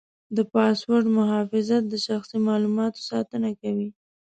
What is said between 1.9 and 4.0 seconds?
شخصي معلوماتو ساتنه کوي.